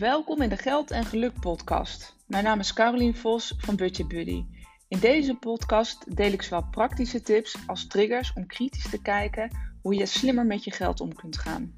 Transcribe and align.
Welkom 0.00 0.42
in 0.42 0.48
de 0.48 0.56
Geld 0.56 0.90
en 0.90 1.04
Geluk 1.04 1.40
podcast. 1.40 2.16
Mijn 2.26 2.44
naam 2.44 2.58
is 2.58 2.72
Carolien 2.72 3.16
Vos 3.16 3.54
van 3.58 3.76
Budget 3.76 4.08
Buddy. 4.08 4.44
In 4.88 4.98
deze 4.98 5.34
podcast 5.34 6.16
deel 6.16 6.32
ik 6.32 6.42
zowel 6.42 6.68
praktische 6.70 7.20
tips 7.20 7.56
als 7.66 7.86
triggers 7.86 8.32
om 8.32 8.46
kritisch 8.46 8.90
te 8.90 9.02
kijken 9.02 9.50
hoe 9.82 9.94
je 9.94 10.06
slimmer 10.06 10.46
met 10.46 10.64
je 10.64 10.70
geld 10.70 11.00
om 11.00 11.14
kunt 11.14 11.38
gaan. 11.38 11.76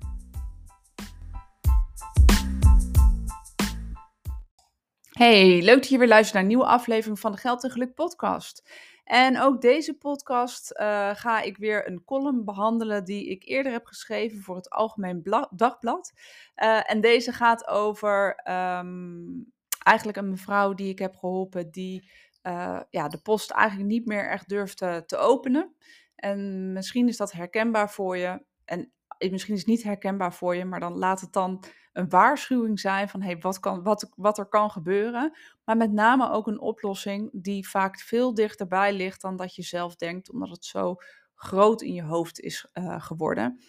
Hey, 5.11 5.63
leuk 5.63 5.77
dat 5.77 5.89
je 5.89 5.99
weer 5.99 6.09
luistert 6.09 6.33
naar 6.33 6.43
een 6.43 6.49
nieuwe 6.49 6.67
aflevering 6.67 7.21
van 7.21 7.33
de 7.33 7.39
Geld 7.39 7.65
en 7.65 7.71
Geluk 7.71 7.95
podcast. 7.95 8.69
En 9.13 9.41
ook 9.41 9.61
deze 9.61 9.95
podcast 9.95 10.73
uh, 10.81 11.11
ga 11.15 11.41
ik 11.41 11.57
weer 11.57 11.87
een 11.87 12.05
column 12.05 12.45
behandelen 12.45 13.05
die 13.05 13.29
ik 13.29 13.45
eerder 13.45 13.73
heb 13.73 13.87
geschreven 13.87 14.43
voor 14.43 14.57
het 14.57 14.71
Algemeen 14.71 15.23
Dagblad. 15.51 16.13
Uh, 16.57 16.91
en 16.91 17.01
deze 17.01 17.33
gaat 17.33 17.67
over 17.67 18.41
um, 18.51 19.53
eigenlijk 19.79 20.19
een 20.19 20.31
mevrouw 20.31 20.75
die 20.75 20.89
ik 20.89 20.99
heb 20.99 21.17
geholpen 21.17 21.71
die 21.71 22.11
uh, 22.43 22.81
ja, 22.91 23.09
de 23.09 23.19
post 23.19 23.51
eigenlijk 23.51 23.89
niet 23.89 24.07
meer 24.07 24.29
echt 24.29 24.49
durfde 24.49 25.05
te 25.07 25.17
openen. 25.17 25.75
En 26.15 26.73
misschien 26.73 27.09
is 27.09 27.17
dat 27.17 27.33
herkenbaar 27.33 27.91
voor 27.91 28.17
je. 28.17 28.45
En 28.65 28.93
misschien 29.31 29.55
is 29.55 29.61
het 29.61 29.69
niet 29.69 29.83
herkenbaar 29.83 30.35
voor 30.35 30.57
je, 30.57 30.65
maar 30.65 30.81
dan 30.81 30.99
laat 30.99 31.21
het 31.21 31.33
dan 31.33 31.65
een 31.93 32.09
waarschuwing 32.09 32.81
zijn 32.81 33.09
van 33.09 33.23
hey, 33.23 33.39
wat, 33.39 33.61
kan, 33.61 33.83
wat, 33.83 34.13
wat 34.17 34.39
er 34.39 34.47
kan 34.47 34.71
gebeuren. 34.71 35.37
Maar 35.65 35.77
met 35.77 35.93
name 35.93 36.31
ook 36.31 36.47
een 36.47 36.61
oplossing 36.61 37.31
die 37.33 37.69
vaak 37.69 38.01
veel 38.01 38.35
dichterbij 38.35 38.93
ligt 38.93 39.21
dan 39.21 39.37
dat 39.37 39.55
je 39.55 39.63
zelf 39.63 39.97
denkt, 39.97 40.31
omdat 40.31 40.49
het 40.49 40.65
zo 40.65 40.97
groot 41.35 41.83
in 41.83 41.95
je 41.95 42.03
hoofd 42.03 42.41
is 42.41 42.67
uh, 42.75 43.03
geworden. 43.03 43.61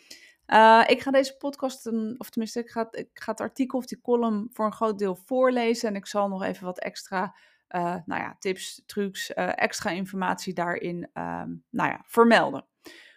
Uh, 0.47 0.83
ik 0.87 1.01
ga 1.01 1.11
deze 1.11 1.37
podcast, 1.37 1.87
of 2.17 2.29
tenminste, 2.29 2.59
ik 2.59 2.69
ga, 2.69 2.87
ik 2.91 3.09
ga 3.13 3.31
het 3.31 3.41
artikel 3.41 3.77
of 3.77 3.85
die 3.85 4.01
column 4.01 4.49
voor 4.51 4.65
een 4.65 4.73
groot 4.73 4.99
deel 4.99 5.15
voorlezen. 5.15 5.89
En 5.89 5.95
ik 5.95 6.07
zal 6.07 6.27
nog 6.27 6.43
even 6.43 6.65
wat 6.65 6.79
extra 6.79 7.35
uh, 7.69 7.95
nou 8.05 8.21
ja, 8.21 8.35
tips, 8.39 8.83
trucs, 8.85 9.33
extra 9.33 9.89
informatie 9.89 10.53
daarin 10.53 11.09
um, 11.13 11.63
nou 11.69 11.89
ja, 11.89 12.01
vermelden. 12.05 12.65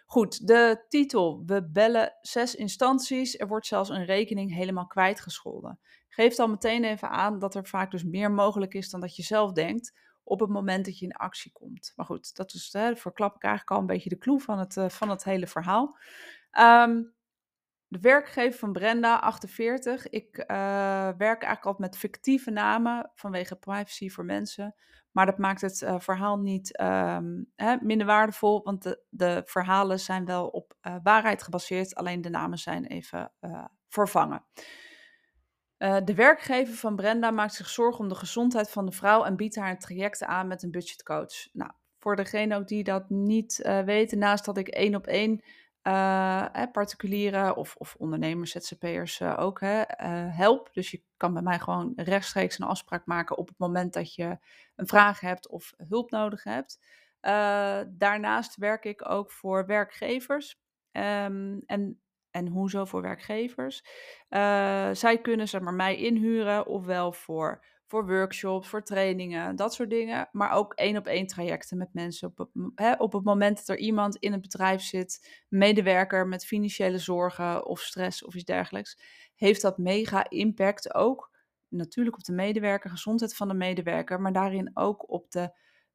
Goed, 0.09 0.47
de 0.47 0.85
titel. 0.89 1.43
We 1.45 1.69
bellen 1.69 2.17
zes 2.21 2.55
instanties. 2.55 3.39
Er 3.39 3.47
wordt 3.47 3.67
zelfs 3.67 3.89
een 3.89 4.05
rekening 4.05 4.53
helemaal 4.53 4.87
kwijtgescholden. 4.87 5.79
Geeft 6.09 6.39
al 6.39 6.47
meteen 6.47 6.83
even 6.83 7.09
aan 7.09 7.39
dat 7.39 7.55
er 7.55 7.67
vaak 7.67 7.91
dus 7.91 8.03
meer 8.03 8.31
mogelijk 8.31 8.73
is 8.73 8.89
dan 8.89 8.99
dat 8.99 9.15
je 9.15 9.23
zelf 9.23 9.51
denkt 9.51 9.93
op 10.23 10.39
het 10.39 10.49
moment 10.49 10.85
dat 10.85 10.99
je 10.99 11.05
in 11.05 11.13
actie 11.13 11.51
komt. 11.51 11.93
Maar 11.95 12.05
goed, 12.05 12.35
dat 12.35 12.53
is, 12.53 12.69
hè, 12.71 12.95
verklap 12.95 13.35
ik 13.35 13.43
eigenlijk 13.43 13.73
al 13.75 13.79
een 13.79 13.93
beetje 13.93 14.09
de 14.09 14.17
clue 14.17 14.39
van 14.39 14.59
het, 14.59 14.75
uh, 14.75 14.89
van 14.89 15.09
het 15.09 15.23
hele 15.23 15.47
verhaal. 15.47 15.97
Um, 16.59 17.13
de 17.87 17.99
werkgever 17.99 18.59
van 18.59 18.71
Brenda, 18.71 19.19
48. 19.19 20.09
Ik 20.09 20.37
uh, 20.37 20.47
werk 21.17 21.21
eigenlijk 21.21 21.65
altijd 21.65 21.89
met 21.89 21.97
fictieve 21.97 22.51
namen 22.51 23.11
vanwege 23.13 23.55
privacy 23.55 24.09
voor 24.09 24.25
mensen. 24.25 24.75
Maar 25.11 25.25
dat 25.25 25.37
maakt 25.37 25.61
het 25.61 25.81
uh, 25.81 25.99
verhaal 25.99 26.37
niet 26.39 26.79
um, 26.81 27.51
hè, 27.55 27.75
minder 27.81 28.07
waardevol, 28.07 28.63
want 28.63 28.83
de, 28.83 29.03
de, 29.09 29.41
verhalen 29.45 29.99
zijn 29.99 30.25
wel 30.25 30.47
op 30.47 30.77
uh, 30.81 30.95
waarheid 31.03 31.43
gebaseerd. 31.43 31.95
Alleen 31.95 32.21
de 32.21 32.29
namen 32.29 32.57
zijn 32.57 32.85
even 32.85 33.31
vervangen. 33.89 34.45
de 35.77 36.13
werkgever 36.15 36.75
van 36.75 36.95
Brenda 36.95 37.31
maakt 37.31 37.53
zich 37.53 37.69
zorgen 37.69 37.99
om 37.99 38.09
de 38.09 38.15
gezondheid 38.15 38.69
van 38.69 38.85
de 38.85 38.91
vrouw 38.91 39.23
en 39.23 39.35
biedt 39.35 39.55
haar 39.55 39.69
een 39.69 39.79
traject 39.79 40.23
aan 40.23 40.47
met 40.47 40.63
een 40.63 40.71
budgetcoach. 40.71 41.53
Nou, 41.53 41.71
voor 41.97 42.15
degene 42.15 42.55
ook 42.55 42.67
die 42.67 42.83
dat 42.83 43.09
niet 43.09 43.69
weten, 43.85 44.17
naast 44.17 44.45
dat 44.45 44.57
ik 44.57 44.67
één 44.67 44.95
op 44.95 45.07
één 45.07 45.41
uh, 45.87 46.71
particulieren 46.71 47.55
of, 47.55 47.75
of 47.75 47.95
ondernemers, 47.97 48.51
ZZP'ers 48.51 49.19
uh, 49.19 49.39
ook 49.39 49.59
hè, 49.59 49.79
uh, 49.79 50.37
help. 50.37 50.69
Dus 50.73 50.91
je 50.91 51.01
kan 51.17 51.33
bij 51.33 51.41
mij 51.41 51.59
gewoon 51.59 51.93
rechtstreeks 51.95 52.59
een 52.59 52.67
afspraak 52.67 53.05
maken 53.05 53.37
op 53.37 53.47
het 53.47 53.57
moment 53.57 53.93
dat 53.93 54.15
je 54.15 54.37
een 54.75 54.87
vraag 54.87 55.19
hebt 55.19 55.47
of 55.47 55.73
hulp 55.87 56.11
nodig 56.11 56.43
hebt. 56.43 56.79
daarnaast 57.87 58.55
werk 58.55 58.85
ik 58.85 59.09
ook 59.09 59.31
voor 59.31 59.65
werkgevers. 59.65 60.59
Um, 60.91 61.61
en, 61.65 62.01
en 62.37 62.47
hoezo 62.47 62.85
voor 62.85 63.01
werkgevers? 63.01 63.83
zij 64.91 65.19
kunnen 65.21 65.47
zeg 65.47 65.61
maar, 65.61 65.73
mij 65.73 65.95
inhuren, 65.95 66.67
ofwel 66.67 67.11
voor 67.11 67.63
voor 67.87 68.07
workshops, 68.07 68.67
voor 68.67 68.83
trainingen, 68.83 69.55
dat 69.55 69.73
soort 69.73 69.89
dingen. 69.89 70.29
Maar 70.31 70.51
ook 70.51 70.73
één 70.73 70.97
op 70.97 71.07
één 71.07 71.27
trajecten 71.27 71.77
met 71.77 71.93
mensen. 71.93 72.33
Op 72.35 72.49
hè, 72.75 72.93
op 72.93 73.13
het 73.13 73.23
moment 73.23 73.57
dat 73.57 73.67
er 73.67 73.77
iemand 73.77 74.15
in 74.15 74.31
het 74.31 74.41
bedrijf 74.41 74.81
zit, 74.81 75.43
medewerker 75.49 76.27
met 76.27 76.45
financiële 76.45 76.97
zorgen 76.97 77.65
of 77.65 77.79
stress 77.79 78.25
of 78.25 78.35
iets 78.35 78.43
dergelijks, 78.43 78.99
heeft 79.35 79.61
dat 79.61 79.77
mega 79.77 80.29
impact 80.29 80.93
ook. 80.93 81.35
Natuurlijk 81.67 82.17
op 82.17 82.23
de 82.23 82.33
medewerker, 82.33 82.89
gezondheid 82.89 83.35
van 83.35 83.47
de 83.47 83.53
medewerker, 83.53 84.21
maar 84.21 84.33
daarin 84.33 84.71
ook 84.73 85.11
op 85.11 85.31
de 85.31 85.51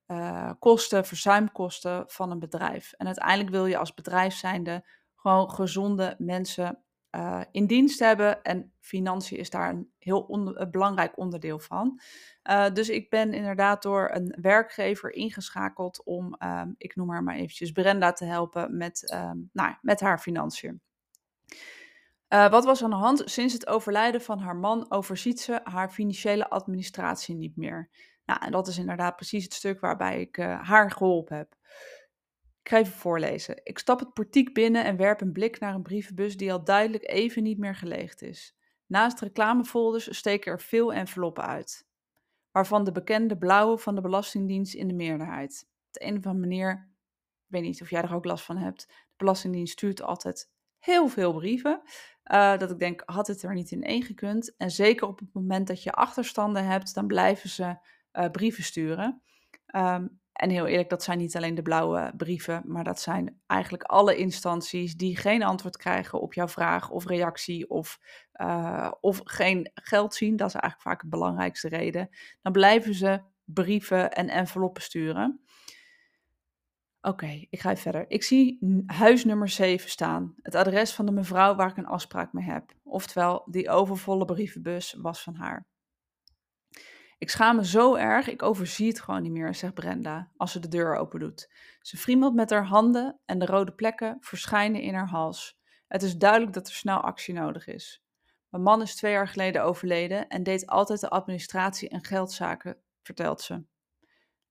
uh, 0.06 0.53
kosten, 0.59 1.06
verzuimkosten 1.06 2.04
van 2.06 2.30
een 2.30 2.38
bedrijf. 2.38 2.92
En 2.92 3.06
uiteindelijk 3.06 3.50
wil 3.50 3.66
je 3.66 3.76
als 3.76 3.94
bedrijf 3.94 4.34
zijnde 4.34 4.84
gewoon 5.22 5.50
gezonde 5.50 6.15
mensen 6.19 6.83
uh, 7.16 7.41
in 7.50 7.66
dienst 7.66 7.99
hebben. 7.99 8.43
En 8.43 8.72
financiën 8.81 9.38
is 9.38 9.50
daar 9.50 9.71
een 9.71 9.93
heel 9.99 10.21
onder, 10.21 10.71
belangrijk 10.71 11.19
onderdeel 11.19 11.59
van. 11.59 12.00
Uh, 12.50 12.71
dus 12.72 12.88
ik 12.88 13.10
ben 13.10 13.33
inderdaad 13.33 13.83
door 13.83 14.10
een 14.12 14.37
werkgever 14.41 15.12
ingeschakeld 15.12 16.05
om, 16.05 16.37
um, 16.38 16.75
ik 16.78 16.97
noem 16.97 17.10
haar 17.10 17.22
maar 17.22 17.34
eventjes, 17.34 17.72
Brenda 17.72 18.12
te 18.12 18.25
helpen 18.25 18.77
met, 18.77 19.12
um, 19.15 19.50
nou, 19.53 19.75
met 19.81 20.00
haar 20.00 20.19
financiën. 20.19 20.81
Wat 22.28 22.65
was 22.65 22.83
aan 22.83 22.91
de 22.91 22.97
hand? 22.97 23.22
Sinds 23.25 23.53
het 23.53 23.66
overlijden 23.66 24.22
van 24.22 24.39
haar 24.39 24.56
man 24.56 24.91
overziet 24.91 25.41
ze 25.41 25.60
haar 25.65 25.91
financiële 25.91 26.49
administratie 26.49 27.34
niet 27.34 27.56
meer. 27.56 27.91
Nou, 28.25 28.44
en 28.44 28.53
dat 28.53 28.69
is 28.69 28.78
inderdaad 28.78 29.16
precies 29.16 29.44
het 29.44 29.54
stuk 29.54 29.81
waarbij 29.81 30.21
ik 30.21 30.37
haar 30.37 30.91
geholpen 30.91 31.37
heb. 31.37 31.54
Ik 32.62 32.68
ga 32.68 32.78
even 32.78 32.92
voorlezen. 32.92 33.60
Ik 33.62 33.78
stap 33.78 34.00
het 34.00 34.12
portiek 34.12 34.54
binnen 34.54 34.84
en 34.84 34.96
werp 34.96 35.20
een 35.20 35.32
blik 35.32 35.60
naar 35.60 35.74
een 35.74 35.82
brievenbus 35.82 36.36
die 36.36 36.52
al 36.52 36.64
duidelijk 36.64 37.08
even 37.08 37.42
niet 37.42 37.58
meer 37.58 37.74
geleegd 37.74 38.22
is. 38.22 38.56
Naast 38.86 39.20
reclamefolders 39.20 40.16
steken 40.16 40.52
er 40.52 40.60
veel 40.60 40.92
enveloppen 40.92 41.44
uit, 41.44 41.86
waarvan 42.50 42.84
de 42.84 42.92
bekende 42.92 43.38
blauwe 43.38 43.78
van 43.78 43.94
de 43.94 44.00
Belastingdienst 44.00 44.74
in 44.74 44.88
de 44.88 44.94
meerderheid. 44.94 45.68
Op 45.86 45.92
de 45.92 46.04
een 46.04 46.16
of 46.16 46.26
andere 46.26 46.48
manier, 46.48 46.90
ik 47.46 47.46
weet 47.46 47.62
niet 47.62 47.82
of 47.82 47.90
jij 47.90 48.02
er 48.02 48.14
ook 48.14 48.24
last 48.24 48.44
van 48.44 48.56
hebt, 48.56 48.86
de 48.86 49.16
Belastingdienst 49.16 49.72
stuurt 49.72 50.02
altijd 50.02 50.50
heel 50.78 51.08
veel 51.08 51.32
brieven. 51.32 51.82
Uh, 52.32 52.58
dat 52.58 52.70
ik 52.70 52.78
denk, 52.78 53.02
had 53.04 53.26
het 53.26 53.42
er 53.42 53.54
niet 53.54 53.70
in 53.70 53.82
één 53.82 54.02
gekund? 54.02 54.56
En 54.56 54.70
zeker 54.70 55.06
op 55.06 55.18
het 55.18 55.32
moment 55.32 55.66
dat 55.66 55.82
je 55.82 55.92
achterstanden 55.92 56.64
hebt, 56.64 56.94
dan 56.94 57.06
blijven 57.06 57.48
ze 57.48 57.76
uh, 58.12 58.30
brieven 58.30 58.64
sturen. 58.64 59.22
Um, 59.76 60.22
en 60.32 60.50
heel 60.50 60.66
eerlijk, 60.66 60.88
dat 60.88 61.03
zijn 61.03 61.19
niet 61.19 61.37
alleen 61.37 61.54
de 61.54 61.62
blauwe 61.62 62.12
brieven, 62.16 62.62
maar 62.66 62.84
dat 62.84 63.00
zijn 63.00 63.41
eigenlijk 63.47 63.82
alle 63.82 64.16
instanties 64.16 64.97
die 64.97 65.16
geen 65.16 65.43
antwoord 65.43 65.76
krijgen 65.76 66.20
op 66.20 66.34
jouw 66.34 66.48
vraag 66.48 66.91
of 66.91 67.06
reactie 67.06 67.70
of, 67.70 67.98
uh, 68.34 68.92
of 69.00 69.21
geen 69.25 69.71
geld 69.75 70.15
zien. 70.15 70.37
Dat 70.37 70.48
is 70.48 70.54
eigenlijk 70.54 70.82
vaak 70.82 71.00
de 71.00 71.16
belangrijkste 71.16 71.69
reden. 71.69 72.09
Dan 72.42 72.53
blijven 72.53 72.94
ze 72.94 73.21
brieven 73.44 74.12
en 74.12 74.28
enveloppen 74.28 74.82
sturen. 74.82 75.41
Oké, 77.00 77.47
ik 77.50 77.60
ga 77.60 77.71
even 77.71 77.82
verder. 77.82 78.04
Ik 78.09 78.22
zie 78.22 78.59
huis 78.87 79.25
nummer 79.25 79.48
7 79.48 79.91
staan. 79.91 80.34
Het 80.42 80.54
adres 80.54 80.92
van 80.92 81.06
de 81.06 81.12
mevrouw 81.12 81.54
waar 81.54 81.71
ik 81.71 81.76
een 81.76 81.87
afspraak 81.87 82.32
mee 82.32 82.44
heb. 82.44 82.72
Oftewel, 82.82 83.42
die 83.50 83.71
overvolle 83.71 84.25
brievenbus 84.25 84.97
was 84.98 85.22
van 85.22 85.34
haar. 85.34 85.66
Ik 87.22 87.31
schaam 87.31 87.56
me 87.56 87.66
zo 87.66 87.94
erg, 87.94 88.28
ik 88.28 88.43
overzie 88.43 88.88
het 88.88 89.00
gewoon 89.00 89.22
niet 89.22 89.33
meer, 89.33 89.55
zegt 89.55 89.75
Brenda 89.75 90.31
als 90.37 90.53
ze 90.53 90.59
de 90.59 90.69
deur 90.69 90.97
open 90.97 91.21
doet. 91.21 91.50
Ze 91.81 91.97
friemelt 91.97 92.34
met 92.34 92.50
haar 92.50 92.65
handen 92.66 93.21
en 93.25 93.38
de 93.38 93.47
rode 93.47 93.72
plekken 93.72 94.16
verschijnen 94.21 94.80
in 94.80 94.95
haar 94.95 95.09
hals. 95.09 95.59
Het 95.89 96.03
is 96.03 96.16
duidelijk 96.16 96.53
dat 96.53 96.69
er 96.69 96.74
snel 96.74 97.01
actie 97.01 97.34
nodig 97.34 97.66
is. 97.66 98.04
Mijn 98.48 98.63
man 98.63 98.83
is 98.83 98.95
twee 98.95 99.13
jaar 99.13 99.28
geleden 99.28 99.65
overleden 99.65 100.28
en 100.28 100.42
deed 100.42 100.66
altijd 100.66 101.01
de 101.01 101.09
administratie 101.09 101.89
en 101.89 102.04
geldzaken, 102.04 102.77
vertelt 103.03 103.41
ze. 103.41 103.65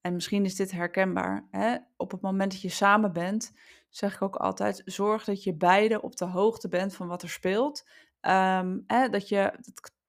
En 0.02 0.14
misschien 0.14 0.46
is 0.46 0.56
dit 0.56 0.72
herkenbaar. 0.72 1.48
Hè? 1.50 1.78
Op 1.98 2.12
het 2.12 2.22
moment 2.22 2.52
dat 2.52 2.62
je 2.62 2.70
samen 2.70 3.14
bent, 3.14 3.52
zeg 3.90 4.14
ik 4.14 4.22
ook 4.22 4.36
altijd: 4.36 4.82
zorg 4.86 5.24
dat 5.24 5.44
je 5.44 5.56
beide 5.56 6.02
op 6.02 6.16
de 6.16 6.26
hoogte 6.26 6.68
bent 6.68 6.96
van 6.96 7.08
wat 7.08 7.22
er 7.22 7.30
speelt. 7.30 7.88
Um, 8.22 8.84
hè, 8.88 9.10
dat 9.10 9.30
je, 9.30 9.54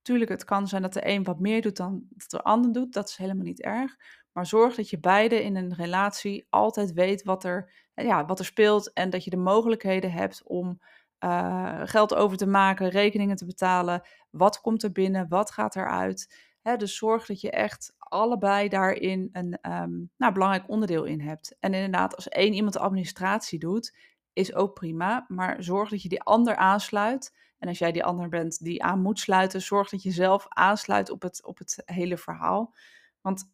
Tuurlijk, 0.02 0.30
het 0.30 0.44
kan 0.44 0.68
zijn 0.68 0.82
dat 0.82 0.92
de 0.92 1.08
een 1.08 1.24
wat 1.24 1.40
meer 1.40 1.62
doet 1.62 1.76
dan 1.76 2.06
de 2.26 2.42
ander 2.42 2.72
doet. 2.72 2.92
Dat 2.92 3.08
is 3.08 3.16
helemaal 3.16 3.44
niet 3.44 3.62
erg. 3.62 3.96
Maar 4.32 4.46
zorg 4.46 4.74
dat 4.74 4.90
je 4.90 5.00
beide 5.00 5.42
in 5.42 5.56
een 5.56 5.74
relatie 5.74 6.46
altijd 6.50 6.92
weet 6.92 7.22
wat 7.22 7.44
er, 7.44 7.72
ja, 7.94 8.24
wat 8.24 8.38
er 8.38 8.44
speelt. 8.44 8.92
En 8.92 9.10
dat 9.10 9.24
je 9.24 9.30
de 9.30 9.36
mogelijkheden 9.36 10.12
hebt 10.12 10.42
om 10.44 10.80
uh, 11.24 11.80
geld 11.84 12.14
over 12.14 12.36
te 12.36 12.46
maken, 12.46 12.88
rekeningen 12.88 13.36
te 13.36 13.44
betalen. 13.44 14.02
Wat 14.30 14.60
komt 14.60 14.82
er 14.82 14.92
binnen? 14.92 15.28
Wat 15.28 15.50
gaat 15.50 15.76
eruit? 15.76 16.50
Hè, 16.62 16.76
dus 16.76 16.96
zorg 16.96 17.26
dat 17.26 17.40
je 17.40 17.50
echt 17.50 17.94
allebei 17.98 18.68
daarin 18.68 19.28
een 19.32 19.58
um, 19.72 20.10
nou, 20.16 20.32
belangrijk 20.32 20.68
onderdeel 20.68 21.04
in 21.04 21.20
hebt. 21.20 21.56
En 21.60 21.74
inderdaad, 21.74 22.16
als 22.16 22.28
één 22.28 22.52
iemand 22.52 22.72
de 22.72 22.80
administratie 22.80 23.58
doet, 23.58 23.96
is 24.32 24.54
ook 24.54 24.74
prima. 24.74 25.24
Maar 25.28 25.62
zorg 25.62 25.90
dat 25.90 26.02
je 26.02 26.08
die 26.08 26.22
ander 26.22 26.56
aansluit 26.56 27.32
En 27.62 27.68
als 27.68 27.78
jij 27.78 27.92
die 27.92 28.04
ander 28.04 28.28
bent 28.28 28.64
die 28.64 28.82
aan 28.82 29.02
moet 29.02 29.18
sluiten, 29.18 29.62
zorg 29.62 29.88
dat 29.88 30.02
je 30.02 30.10
zelf 30.10 30.46
aansluit 30.48 31.10
op 31.10 31.22
het, 31.22 31.44
op 31.44 31.58
het 31.58 31.82
hele 31.84 32.16
verhaal. 32.16 32.74
Want 33.20 33.44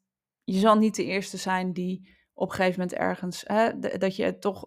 je 0.44 0.58
zal 0.58 0.76
niet 0.76 0.94
de 0.94 1.04
eerste 1.04 1.36
zijn 1.36 1.72
die 1.72 2.16
op 2.32 2.48
een 2.48 2.54
gegeven 2.54 2.80
moment 2.80 2.98
ergens, 2.98 3.42
hè, 3.46 3.78
dat 3.78 4.16
je 4.16 4.38
toch 4.38 4.66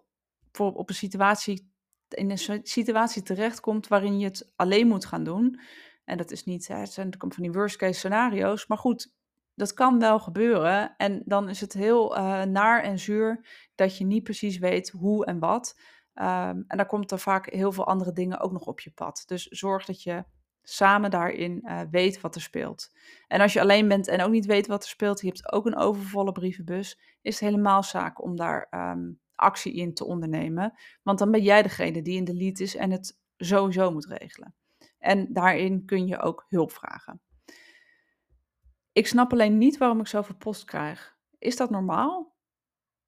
voor, 0.52 0.72
op 0.72 0.88
een 0.88 0.94
situatie, 0.94 1.72
in 2.08 2.30
een 2.30 2.60
situatie 2.62 3.22
terechtkomt 3.22 3.88
waarin 3.88 4.18
je 4.18 4.24
het 4.24 4.52
alleen 4.56 4.86
moet 4.86 5.06
gaan 5.06 5.24
doen. 5.24 5.60
En 6.04 6.16
dat 6.16 6.30
is 6.30 6.44
niet, 6.44 6.68
hè, 6.68 6.76
het 6.76 6.92
zijn 6.92 7.14
van 7.18 7.42
die 7.42 7.52
worst 7.52 7.76
case 7.76 7.98
scenario's. 7.98 8.66
Maar 8.66 8.78
goed, 8.78 9.12
dat 9.54 9.74
kan 9.74 9.98
wel 9.98 10.18
gebeuren. 10.18 10.96
En 10.96 11.22
dan 11.24 11.48
is 11.48 11.60
het 11.60 11.72
heel 11.72 12.16
uh, 12.16 12.42
naar 12.42 12.82
en 12.82 12.98
zuur 12.98 13.46
dat 13.74 13.98
je 13.98 14.04
niet 14.04 14.22
precies 14.22 14.58
weet 14.58 14.90
hoe 14.90 15.26
en 15.26 15.38
wat. 15.38 15.78
Um, 16.14 16.64
en 16.66 16.76
daar 16.76 16.86
komt 16.86 17.10
er 17.10 17.18
vaak 17.18 17.50
heel 17.50 17.72
veel 17.72 17.86
andere 17.86 18.12
dingen 18.12 18.40
ook 18.40 18.52
nog 18.52 18.66
op 18.66 18.80
je 18.80 18.90
pad. 18.90 19.22
Dus 19.26 19.46
zorg 19.46 19.84
dat 19.84 20.02
je 20.02 20.24
samen 20.62 21.10
daarin 21.10 21.60
uh, 21.64 21.80
weet 21.90 22.20
wat 22.20 22.34
er 22.34 22.40
speelt. 22.40 22.90
En 23.26 23.40
als 23.40 23.52
je 23.52 23.60
alleen 23.60 23.88
bent 23.88 24.08
en 24.08 24.22
ook 24.22 24.30
niet 24.30 24.46
weet 24.46 24.66
wat 24.66 24.82
er 24.82 24.88
speelt, 24.88 25.20
je 25.20 25.26
hebt 25.26 25.52
ook 25.52 25.66
een 25.66 25.76
overvolle 25.76 26.32
brievenbus, 26.32 27.00
is 27.22 27.40
het 27.40 27.48
helemaal 27.48 27.82
zaak 27.82 28.22
om 28.22 28.36
daar 28.36 28.66
um, 28.70 29.20
actie 29.34 29.74
in 29.74 29.94
te 29.94 30.04
ondernemen. 30.04 30.78
Want 31.02 31.18
dan 31.18 31.30
ben 31.30 31.42
jij 31.42 31.62
degene 31.62 32.02
die 32.02 32.16
in 32.16 32.24
de 32.24 32.34
lead 32.34 32.58
is 32.58 32.76
en 32.76 32.90
het 32.90 33.18
sowieso 33.36 33.90
moet 33.90 34.06
regelen. 34.06 34.54
En 34.98 35.32
daarin 35.32 35.84
kun 35.84 36.06
je 36.06 36.20
ook 36.20 36.46
hulp 36.48 36.72
vragen. 36.72 37.20
Ik 38.92 39.06
snap 39.06 39.32
alleen 39.32 39.58
niet 39.58 39.78
waarom 39.78 40.00
ik 40.00 40.06
zoveel 40.06 40.36
post 40.36 40.64
krijg. 40.64 41.16
Is 41.38 41.56
dat 41.56 41.70
normaal? 41.70 42.31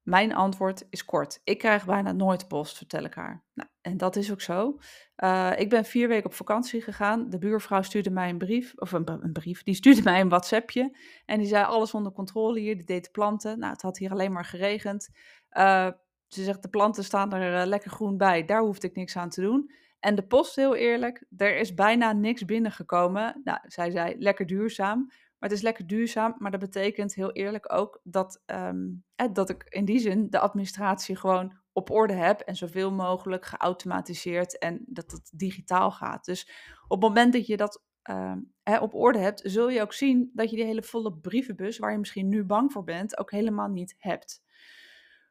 Mijn 0.05 0.35
antwoord 0.35 0.85
is 0.89 1.05
kort. 1.05 1.41
Ik 1.43 1.57
krijg 1.57 1.85
bijna 1.85 2.11
nooit 2.11 2.47
post, 2.47 2.77
vertel 2.77 3.03
ik 3.03 3.13
haar. 3.13 3.43
Nou, 3.53 3.69
en 3.81 3.97
dat 3.97 4.15
is 4.15 4.31
ook 4.31 4.41
zo. 4.41 4.79
Uh, 5.17 5.51
ik 5.57 5.69
ben 5.69 5.85
vier 5.85 6.07
weken 6.07 6.25
op 6.25 6.33
vakantie 6.33 6.81
gegaan. 6.81 7.29
De 7.29 7.37
buurvrouw 7.37 7.81
stuurde 7.81 8.09
mij 8.09 8.29
een 8.29 8.37
brief, 8.37 8.73
of 8.75 8.91
een, 8.91 9.09
een, 9.23 9.31
brief, 9.31 9.63
die 9.63 9.75
stuurde 9.75 10.03
mij 10.03 10.19
een 10.21 10.29
WhatsAppje. 10.29 10.97
En 11.25 11.39
die 11.39 11.47
zei 11.47 11.65
alles 11.65 11.93
onder 11.93 12.11
controle 12.11 12.59
hier, 12.59 12.75
die 12.75 12.85
deed 12.85 13.03
de 13.03 13.11
planten. 13.11 13.59
Nou, 13.59 13.71
het 13.71 13.81
had 13.81 13.97
hier 13.97 14.11
alleen 14.11 14.31
maar 14.31 14.45
geregend. 14.45 15.09
Uh, 15.51 15.87
ze 16.27 16.43
zegt, 16.43 16.61
de 16.61 16.69
planten 16.69 17.03
staan 17.03 17.33
er 17.33 17.61
uh, 17.61 17.67
lekker 17.67 17.91
groen 17.91 18.17
bij, 18.17 18.45
daar 18.45 18.61
hoefde 18.61 18.87
ik 18.87 18.95
niks 18.95 19.17
aan 19.17 19.29
te 19.29 19.41
doen. 19.41 19.71
En 19.99 20.15
de 20.15 20.27
post, 20.27 20.55
heel 20.55 20.75
eerlijk, 20.75 21.25
er 21.37 21.57
is 21.57 21.73
bijna 21.73 22.13
niks 22.13 22.45
binnengekomen. 22.45 23.41
Nou, 23.43 23.59
zij 23.63 23.91
zei, 23.91 24.15
lekker 24.19 24.45
duurzaam. 24.45 25.11
Maar 25.45 25.53
het 25.53 25.63
is 25.63 25.69
lekker 25.69 25.87
duurzaam, 25.87 26.35
maar 26.37 26.51
dat 26.51 26.59
betekent 26.59 27.15
heel 27.15 27.31
eerlijk 27.31 27.73
ook 27.73 27.99
dat, 28.03 28.43
um, 28.45 29.03
dat 29.31 29.49
ik 29.49 29.63
in 29.63 29.85
die 29.85 29.99
zin 29.99 30.29
de 30.29 30.39
administratie 30.39 31.15
gewoon 31.15 31.57
op 31.71 31.89
orde 31.89 32.13
heb 32.13 32.39
en 32.39 32.55
zoveel 32.55 32.91
mogelijk 32.91 33.45
geautomatiseerd 33.45 34.57
en 34.57 34.83
dat 34.87 35.11
het 35.11 35.31
digitaal 35.35 35.91
gaat. 35.91 36.25
Dus 36.25 36.49
op 36.87 37.01
het 37.01 37.09
moment 37.09 37.33
dat 37.33 37.47
je 37.47 37.57
dat 37.57 37.83
um, 38.09 38.53
op 38.79 38.93
orde 38.93 39.19
hebt, 39.19 39.41
zul 39.43 39.69
je 39.69 39.81
ook 39.81 39.93
zien 39.93 40.31
dat 40.33 40.49
je 40.49 40.55
die 40.55 40.65
hele 40.65 40.83
volle 40.83 41.13
brievenbus, 41.13 41.77
waar 41.77 41.91
je 41.91 41.97
misschien 41.97 42.29
nu 42.29 42.43
bang 42.43 42.71
voor 42.71 42.83
bent, 42.83 43.17
ook 43.17 43.31
helemaal 43.31 43.69
niet 43.69 43.95
hebt. 43.97 44.43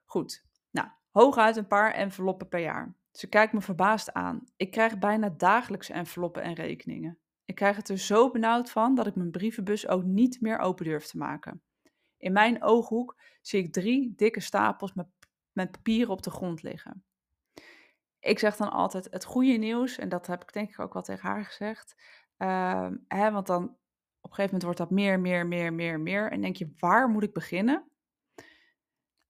Goed, 0.05 0.45
nou, 0.71 0.89
hooguit 1.11 1.57
een 1.57 1.67
paar 1.67 1.93
enveloppen 1.93 2.49
per 2.49 2.61
jaar. 2.61 2.97
Ze 3.11 3.29
kijkt 3.29 3.53
me 3.53 3.61
verbaasd 3.61 4.13
aan. 4.13 4.45
Ik 4.57 4.71
krijg 4.71 4.99
bijna 4.99 5.29
dagelijks 5.29 5.91
enveloppen 5.91 6.43
en 6.43 6.55
rekeningen. 6.55 7.19
Ik 7.55 7.61
krijg 7.61 7.77
het 7.77 7.89
er 7.89 7.99
zo 7.99 8.31
benauwd 8.31 8.71
van 8.71 8.95
dat 8.95 9.07
ik 9.07 9.15
mijn 9.15 9.31
brievenbus 9.31 9.89
ook 9.89 10.03
niet 10.03 10.41
meer 10.41 10.59
open 10.59 10.85
durf 10.85 11.07
te 11.07 11.19
maken. 11.19 11.63
In 12.17 12.33
mijn 12.33 12.63
ooghoek 12.63 13.17
zie 13.41 13.63
ik 13.63 13.73
drie 13.73 14.13
dikke 14.17 14.41
stapels 14.41 14.93
met, 14.93 15.07
met 15.53 15.71
papieren 15.71 16.13
op 16.13 16.23
de 16.23 16.31
grond 16.31 16.63
liggen. 16.63 17.05
Ik 18.19 18.39
zeg 18.39 18.57
dan 18.57 18.71
altijd 18.71 19.09
het 19.11 19.25
goede 19.25 19.53
nieuws, 19.53 19.99
en 19.99 20.09
dat 20.09 20.27
heb 20.27 20.43
ik 20.43 20.53
denk 20.53 20.71
ik 20.71 20.79
ook 20.79 20.93
wel 20.93 21.03
tegen 21.03 21.29
haar 21.29 21.45
gezegd. 21.45 21.95
Uh, 22.39 22.91
hè, 23.09 23.31
want 23.31 23.47
dan 23.47 23.63
op 24.21 24.31
een 24.31 24.35
gegeven 24.35 24.45
moment 24.45 24.63
wordt 24.63 24.79
dat 24.79 24.91
meer, 24.91 25.21
meer, 25.21 25.47
meer, 25.47 25.73
meer, 25.73 26.01
meer. 26.01 26.31
En 26.31 26.41
denk 26.41 26.57
je, 26.57 26.75
waar 26.79 27.09
moet 27.09 27.23
ik 27.23 27.33
beginnen? 27.33 27.89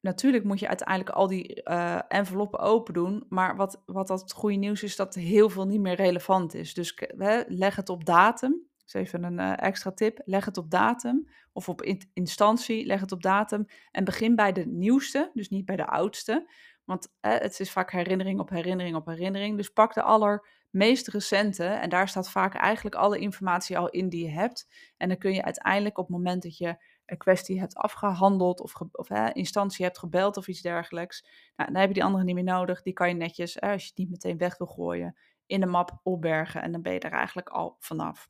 Natuurlijk 0.04 0.44
moet 0.44 0.60
je 0.60 0.68
uiteindelijk 0.68 1.10
al 1.10 1.26
die 1.26 1.60
uh, 1.64 2.00
enveloppen 2.08 2.58
open 2.58 2.94
doen. 2.94 3.24
Maar 3.28 3.56
wat, 3.56 3.82
wat 3.86 4.06
dat 4.06 4.32
goede 4.32 4.56
nieuws 4.56 4.82
is, 4.82 4.96
dat 4.96 5.14
heel 5.14 5.50
veel 5.50 5.66
niet 5.66 5.80
meer 5.80 5.94
relevant 5.94 6.54
is. 6.54 6.74
Dus 6.74 7.02
leg 7.46 7.76
het 7.76 7.88
op 7.88 8.04
datum. 8.04 8.50
Dat 8.50 8.86
is 8.86 8.94
even 8.94 9.22
een 9.22 9.38
uh, 9.38 9.62
extra 9.62 9.92
tip. 9.92 10.20
Leg 10.24 10.44
het 10.44 10.56
op 10.56 10.70
datum 10.70 11.28
of 11.52 11.68
op 11.68 11.82
in 11.82 12.10
instantie, 12.12 12.86
leg 12.86 13.00
het 13.00 13.12
op 13.12 13.22
datum. 13.22 13.66
En 13.90 14.04
begin 14.04 14.34
bij 14.34 14.52
de 14.52 14.66
nieuwste, 14.66 15.30
dus 15.34 15.48
niet 15.48 15.64
bij 15.64 15.76
de 15.76 15.86
oudste. 15.86 16.50
Want 16.84 17.08
het 17.20 17.60
is 17.60 17.70
vaak 17.70 17.90
herinnering 17.90 18.40
op 18.40 18.50
herinnering 18.50 18.96
op 18.96 19.06
herinnering. 19.06 19.56
Dus 19.56 19.68
pak 19.68 19.94
de 19.94 20.02
allermeest 20.02 21.08
recente. 21.08 21.64
En 21.64 21.88
daar 21.88 22.08
staat 22.08 22.30
vaak 22.30 22.54
eigenlijk 22.54 22.96
alle 22.96 23.18
informatie 23.18 23.78
al 23.78 23.88
in 23.88 24.08
die 24.08 24.24
je 24.24 24.30
hebt. 24.30 24.68
En 24.96 25.08
dan 25.08 25.18
kun 25.18 25.32
je 25.32 25.44
uiteindelijk 25.44 25.98
op 25.98 26.06
het 26.06 26.16
moment 26.16 26.42
dat 26.42 26.56
je 26.56 26.76
een 27.06 27.16
kwestie 27.16 27.60
hebt 27.60 27.74
afgehandeld 27.74 28.60
of, 28.60 28.80
of 28.92 29.08
hè, 29.08 29.32
instantie 29.32 29.84
hebt 29.84 29.98
gebeld 29.98 30.36
of 30.36 30.48
iets 30.48 30.60
dergelijks. 30.60 31.26
Nou, 31.56 31.72
dan 31.72 31.80
heb 31.80 31.88
je 31.88 31.94
die 31.94 32.04
andere 32.04 32.24
niet 32.24 32.34
meer 32.34 32.44
nodig. 32.44 32.82
Die 32.82 32.92
kan 32.92 33.08
je 33.08 33.14
netjes, 33.14 33.60
als 33.60 33.82
je 33.82 33.88
het 33.88 33.98
niet 33.98 34.10
meteen 34.10 34.38
weg 34.38 34.58
wil 34.58 34.66
gooien, 34.66 35.16
in 35.46 35.60
de 35.60 35.66
map 35.66 36.00
opbergen 36.02 36.62
en 36.62 36.72
dan 36.72 36.82
ben 36.82 36.92
je 36.92 37.00
er 37.00 37.12
eigenlijk 37.12 37.48
al 37.48 37.76
vanaf. 37.78 38.28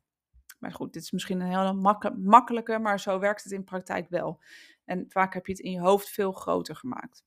Maar 0.59 0.71
goed, 0.71 0.93
dit 0.93 1.03
is 1.03 1.11
misschien 1.11 1.39
een 1.39 1.49
heel 1.49 1.75
makkelijke, 2.15 2.79
maar 2.79 2.99
zo 2.99 3.19
werkt 3.19 3.43
het 3.43 3.51
in 3.51 3.63
praktijk 3.63 4.09
wel. 4.09 4.41
En 4.85 5.05
vaak 5.07 5.33
heb 5.33 5.45
je 5.45 5.51
het 5.51 5.61
in 5.61 5.71
je 5.71 5.79
hoofd 5.79 6.09
veel 6.09 6.31
groter 6.31 6.75
gemaakt. 6.75 7.23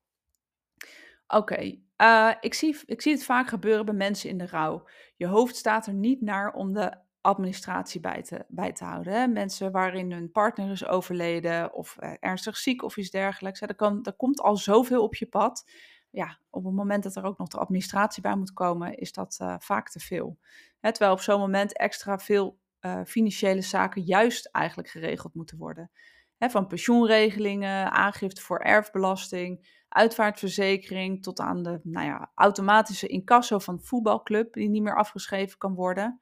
Oké, 1.27 1.79
uh, 1.97 2.35
ik, 2.41 2.55
zie, 2.55 2.77
ik 2.85 3.01
zie 3.01 3.13
het 3.13 3.25
vaak 3.25 3.49
gebeuren 3.49 3.85
bij 3.85 3.95
mensen 3.95 4.31
in 4.31 4.39
de 4.39 4.47
rouw. 4.47 4.89
Je 5.17 5.27
hoofd 5.27 5.57
staat 5.57 5.87
er 5.87 5.95
niet 5.95 6.21
naar 6.21 6.53
om 6.53 6.73
de 6.73 6.99
administratie 7.21 8.01
bij 8.01 8.23
te, 8.23 8.45
bij 8.49 8.73
te 8.73 8.85
houden. 8.85 9.33
Mensen 9.33 9.73
waarin 9.73 10.13
hun 10.13 10.31
partner 10.31 10.71
is 10.71 10.87
overleden 10.87 11.75
of 11.75 11.97
uh, 12.01 12.13
ernstig 12.21 12.57
ziek 12.57 12.83
of 12.83 12.97
iets 12.97 13.11
dergelijks. 13.11 13.61
Hè? 13.61 13.67
Er, 13.67 13.75
kan, 13.75 14.05
er 14.05 14.17
komt 14.17 14.41
al 14.41 14.57
zoveel 14.57 15.03
op 15.03 15.15
je 15.15 15.27
pad. 15.27 15.71
Ja, 16.11 16.39
op 16.51 16.65
het 16.65 16.75
moment 16.75 17.03
dat 17.03 17.17
er 17.17 17.25
ook 17.25 17.39
nog 17.39 17.49
de 17.49 17.59
administratie 17.59 18.23
bij 18.23 18.37
moet 18.37 18.53
komen, 18.53 18.99
is 18.99 19.13
dat 19.13 19.39
uh, 19.43 19.55
vaak 19.59 19.89
te 19.91 20.01
veel. 20.01 20.39
Terwijl 20.81 21.13
op 21.13 21.21
zo'n 21.21 21.41
moment 21.41 21.77
extra 21.77 22.19
veel 22.19 22.59
uh, 22.81 23.01
financiële 23.07 23.61
zaken 23.61 24.03
juist 24.03 24.47
eigenlijk 24.47 24.89
geregeld 24.89 25.35
moeten 25.35 25.59
worden. 25.59 25.91
Hè? 26.37 26.51
Van 26.51 26.67
pensioenregelingen, 26.67 27.91
aangifte 27.91 28.41
voor 28.41 28.59
erfbelasting, 28.59 29.83
uitvaartverzekering, 29.89 31.23
tot 31.23 31.41
aan 31.41 31.63
de 31.63 31.81
nou 31.83 32.07
ja, 32.07 32.31
automatische 32.35 33.07
incasso 33.07 33.59
van 33.59 33.81
voetbalclub 33.83 34.53
die 34.53 34.69
niet 34.69 34.83
meer 34.83 34.97
afgeschreven 34.97 35.59
kan 35.59 35.75
worden 35.75 36.21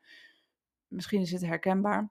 misschien 0.88 1.20
is 1.20 1.30
het 1.30 1.44
herkenbaar. 1.44 2.10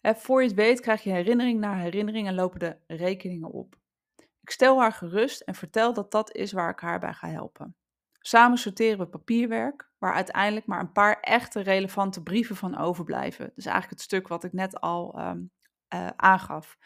Voor 0.00 0.42
je 0.42 0.48
het 0.48 0.56
weet 0.56 0.80
krijg 0.80 1.02
je 1.02 1.10
herinnering 1.10 1.60
na 1.60 1.76
herinnering 1.76 2.26
en 2.26 2.34
lopen 2.34 2.58
de 2.58 2.76
rekeningen 2.86 3.50
op. 3.50 3.76
Ik 4.40 4.50
stel 4.50 4.80
haar 4.80 4.92
gerust 4.92 5.40
en 5.40 5.54
vertel 5.54 5.92
dat 5.92 6.10
dat 6.10 6.34
is 6.34 6.52
waar 6.52 6.70
ik 6.70 6.80
haar 6.80 6.98
bij 6.98 7.12
ga 7.12 7.28
helpen. 7.28 7.76
Samen 8.20 8.58
sorteren 8.58 8.98
we 8.98 9.06
papierwerk, 9.06 9.90
waar 9.98 10.14
uiteindelijk 10.14 10.66
maar 10.66 10.80
een 10.80 10.92
paar 10.92 11.20
echte 11.20 11.60
relevante 11.60 12.22
brieven 12.22 12.56
van 12.56 12.76
overblijven. 12.78 13.52
Dus 13.54 13.64
eigenlijk 13.64 13.94
het 13.94 14.00
stuk 14.00 14.28
wat 14.28 14.44
ik 14.44 14.52
net 14.52 14.80
al 14.80 15.20
um, 15.20 15.50
uh, 15.94 16.06
aangaf. 16.16 16.78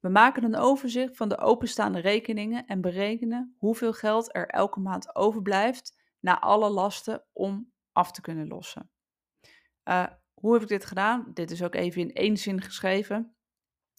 We 0.00 0.08
maken 0.08 0.44
een 0.44 0.56
overzicht 0.56 1.16
van 1.16 1.28
de 1.28 1.38
openstaande 1.38 1.98
rekeningen 2.00 2.66
en 2.66 2.80
berekenen 2.80 3.54
hoeveel 3.58 3.92
geld 3.92 4.34
er 4.34 4.48
elke 4.48 4.80
maand 4.80 5.16
overblijft 5.16 6.02
na 6.20 6.40
alle 6.40 6.68
lasten 6.68 7.24
om 7.32 7.72
af 7.92 8.12
te 8.12 8.20
kunnen 8.20 8.48
lossen. 8.48 8.90
Uh, 9.88 10.06
hoe 10.34 10.52
heb 10.52 10.62
ik 10.62 10.68
dit 10.68 10.84
gedaan? 10.84 11.30
Dit 11.34 11.50
is 11.50 11.62
ook 11.62 11.74
even 11.74 12.00
in 12.00 12.12
één 12.12 12.36
zin 12.36 12.60
geschreven. 12.60 13.36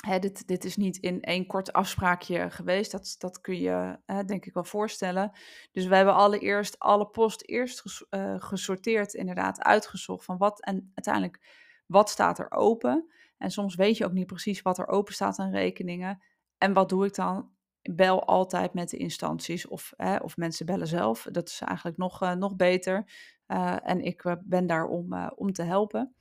Hè, 0.05 0.19
dit, 0.19 0.47
dit, 0.47 0.63
is 0.65 0.77
niet 0.77 0.97
in 0.97 1.21
één 1.21 1.45
kort 1.45 1.73
afspraakje 1.73 2.49
geweest. 2.49 2.91
Dat, 2.91 3.15
dat 3.17 3.41
kun 3.41 3.59
je 3.59 3.99
hè, 4.05 4.23
denk 4.23 4.45
ik 4.45 4.53
wel 4.53 4.63
voorstellen. 4.63 5.31
Dus 5.71 5.85
we 5.85 5.95
hebben 5.95 6.13
allereerst 6.13 6.79
alle 6.79 7.07
post 7.07 7.41
eerst 7.45 8.05
uh, 8.09 8.35
gesorteerd, 8.37 9.13
inderdaad 9.13 9.63
uitgezocht 9.63 10.25
van 10.25 10.37
wat 10.37 10.61
en 10.61 10.91
uiteindelijk 10.95 11.41
wat 11.85 12.09
staat 12.09 12.39
er 12.39 12.51
open. 12.51 13.11
En 13.37 13.51
soms 13.51 13.75
weet 13.75 13.97
je 13.97 14.05
ook 14.05 14.11
niet 14.11 14.27
precies 14.27 14.61
wat 14.61 14.77
er 14.77 14.87
open 14.87 15.13
staat 15.13 15.39
aan 15.39 15.51
rekeningen. 15.51 16.23
En 16.57 16.73
wat 16.73 16.89
doe 16.89 17.05
ik 17.05 17.15
dan? 17.15 17.51
Bel 17.81 18.25
altijd 18.25 18.73
met 18.73 18.89
de 18.89 18.97
instanties 18.97 19.67
of, 19.67 19.93
hè, 19.95 20.15
of 20.15 20.37
mensen 20.37 20.65
bellen 20.65 20.87
zelf. 20.87 21.27
Dat 21.31 21.47
is 21.47 21.61
eigenlijk 21.61 21.97
nog, 21.97 22.23
uh, 22.23 22.33
nog 22.33 22.55
beter. 22.55 23.11
Uh, 23.47 23.75
en 23.83 24.01
ik 24.01 24.37
ben 24.43 24.67
daar 24.67 24.85
om, 24.85 25.29
om 25.35 25.51
te 25.51 25.63
helpen. 25.63 26.15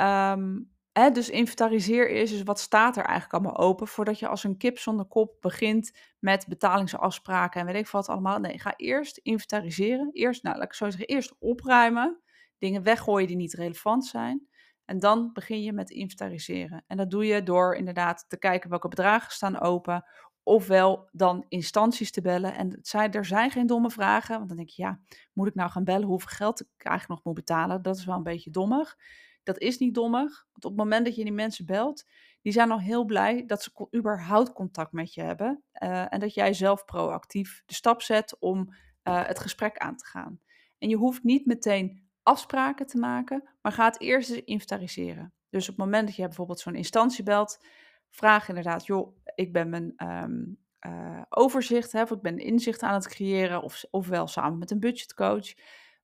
Um, 0.00 0.72
hè, 0.92 1.10
dus 1.10 1.30
inventariseer 1.30 2.10
eerst 2.10 2.32
dus 2.32 2.42
wat 2.42 2.60
staat 2.60 2.96
er 2.96 3.04
eigenlijk 3.04 3.32
allemaal 3.32 3.66
open 3.68 3.86
voordat 3.86 4.18
je 4.18 4.28
als 4.28 4.44
een 4.44 4.56
kip 4.56 4.78
zonder 4.78 5.06
kop 5.06 5.36
begint 5.40 5.96
met 6.18 6.46
betalingsafspraken 6.48 7.60
en 7.60 7.66
weet 7.66 7.76
ik 7.76 7.88
wat 7.88 8.08
allemaal. 8.08 8.38
Nee, 8.38 8.58
ga 8.58 8.74
eerst 8.76 9.16
inventariseren. 9.16 10.10
Eerst, 10.12 10.42
nou, 10.42 10.58
laat 10.58 10.76
zo 10.76 10.90
zeggen, 10.90 11.06
eerst 11.06 11.34
opruimen. 11.38 12.20
Dingen 12.58 12.82
weggooien 12.82 13.26
die 13.26 13.36
niet 13.36 13.54
relevant 13.54 14.06
zijn. 14.06 14.48
En 14.84 14.98
dan 14.98 15.30
begin 15.32 15.62
je 15.62 15.72
met 15.72 15.90
inventariseren. 15.90 16.84
En 16.86 16.96
dat 16.96 17.10
doe 17.10 17.26
je 17.26 17.42
door 17.42 17.74
inderdaad 17.74 18.24
te 18.28 18.38
kijken 18.38 18.70
welke 18.70 18.88
bedragen 18.88 19.32
staan 19.32 19.60
open. 19.60 20.04
Ofwel 20.44 21.08
dan 21.12 21.44
instanties 21.48 22.10
te 22.10 22.20
bellen. 22.20 22.54
En 22.54 22.70
het 22.70 23.14
er 23.14 23.24
zijn 23.24 23.50
geen 23.50 23.66
domme 23.66 23.90
vragen, 23.90 24.36
want 24.36 24.48
dan 24.48 24.56
denk 24.56 24.68
je, 24.68 24.82
ja, 24.82 25.00
moet 25.32 25.46
ik 25.46 25.54
nou 25.54 25.70
gaan 25.70 25.84
bellen 25.84 26.08
hoeveel 26.08 26.28
geld 26.28 26.60
ik 26.60 26.68
eigenlijk 26.76 27.08
nog 27.08 27.24
moet 27.24 27.44
betalen? 27.44 27.82
Dat 27.82 27.96
is 27.96 28.04
wel 28.04 28.16
een 28.16 28.22
beetje 28.22 28.50
dommig. 28.50 28.96
Dat 29.42 29.58
is 29.58 29.78
niet 29.78 29.94
dommig, 29.94 30.46
want 30.52 30.64
op 30.64 30.70
het 30.70 30.80
moment 30.80 31.04
dat 31.04 31.14
je 31.14 31.22
die 31.22 31.32
mensen 31.32 31.66
belt, 31.66 32.04
die 32.42 32.52
zijn 32.52 32.70
al 32.70 32.80
heel 32.80 33.04
blij 33.04 33.46
dat 33.46 33.62
ze 33.62 33.88
überhaupt 33.96 34.52
contact 34.52 34.92
met 34.92 35.14
je 35.14 35.22
hebben. 35.22 35.62
Uh, 35.82 36.12
en 36.12 36.20
dat 36.20 36.34
jij 36.34 36.52
zelf 36.52 36.84
proactief 36.84 37.62
de 37.66 37.74
stap 37.74 38.02
zet 38.02 38.36
om 38.38 38.74
uh, 39.04 39.26
het 39.26 39.38
gesprek 39.38 39.78
aan 39.78 39.96
te 39.96 40.06
gaan. 40.06 40.40
En 40.78 40.88
je 40.88 40.96
hoeft 40.96 41.22
niet 41.22 41.46
meteen 41.46 42.08
afspraken 42.22 42.86
te 42.86 42.98
maken, 42.98 43.48
maar 43.62 43.72
ga 43.72 43.84
het 43.84 44.00
eerst 44.00 44.30
inventariseren. 44.30 45.32
Dus 45.50 45.68
op 45.68 45.76
het 45.76 45.84
moment 45.84 46.06
dat 46.06 46.16
je 46.16 46.22
bijvoorbeeld 46.22 46.60
zo'n 46.60 46.74
instantie 46.74 47.24
belt, 47.24 47.64
vraag 48.14 48.48
inderdaad, 48.48 48.86
joh, 48.86 49.16
ik 49.34 49.52
ben 49.52 49.68
mijn 49.68 49.94
um, 49.96 50.58
uh, 50.86 51.22
overzicht, 51.28 51.92
hè, 51.92 52.02
of 52.02 52.10
ik 52.10 52.20
ben 52.20 52.38
inzicht 52.38 52.82
aan 52.82 52.94
het 52.94 53.08
creëren, 53.08 53.62
of, 53.62 53.84
ofwel 53.90 54.26
samen 54.26 54.58
met 54.58 54.70
een 54.70 54.80
budgetcoach. 54.80 55.54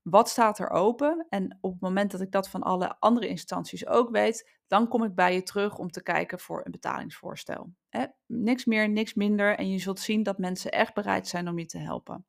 Wat 0.02 0.28
staat 0.28 0.58
er 0.58 0.70
open? 0.70 1.26
En 1.28 1.58
op 1.60 1.72
het 1.72 1.80
moment 1.80 2.10
dat 2.10 2.20
ik 2.20 2.32
dat 2.32 2.48
van 2.48 2.62
alle 2.62 2.96
andere 2.98 3.28
instanties 3.28 3.86
ook 3.86 4.10
weet, 4.10 4.50
dan 4.66 4.88
kom 4.88 5.04
ik 5.04 5.14
bij 5.14 5.34
je 5.34 5.42
terug 5.42 5.78
om 5.78 5.90
te 5.90 6.02
kijken 6.02 6.38
voor 6.38 6.60
een 6.64 6.70
betalingsvoorstel. 6.70 7.72
Hè? 7.88 8.04
Niks 8.26 8.64
meer, 8.64 8.88
niks 8.88 9.14
minder. 9.14 9.56
En 9.56 9.70
je 9.70 9.78
zult 9.78 10.00
zien 10.00 10.22
dat 10.22 10.38
mensen 10.38 10.70
echt 10.70 10.94
bereid 10.94 11.28
zijn 11.28 11.48
om 11.48 11.58
je 11.58 11.66
te 11.66 11.78
helpen. 11.78 12.26